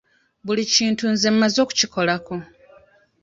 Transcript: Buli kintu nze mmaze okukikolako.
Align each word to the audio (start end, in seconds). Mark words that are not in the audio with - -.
Buli 0.45 0.63
kintu 0.73 1.03
nze 1.13 1.29
mmaze 1.33 1.57
okukikolako. 1.65 2.35